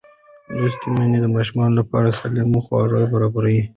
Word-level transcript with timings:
لوستې 0.57 0.87
میندې 0.95 1.19
د 1.21 1.25
ماشوم 1.35 1.61
لپاره 1.79 2.09
سالم 2.19 2.51
خواړه 2.65 2.99
برابروي. 3.13 3.61